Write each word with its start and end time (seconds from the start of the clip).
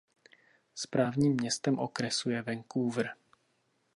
Správním 0.75 1.33
městem 1.33 1.79
okresu 1.79 2.29
je 2.29 2.41
Vancouver. 2.41 3.15